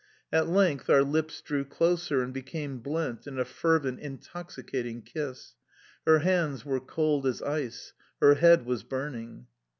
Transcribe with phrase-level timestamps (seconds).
[0.33, 5.53] At length our lips drew closer and became blent in a fervent, intoxicating kiss.
[6.07, 9.45] Her hands were cold as ice; her head was burning.